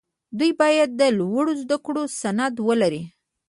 [0.39, 3.03] دوی باید د لوړو زدکړو سند ولري.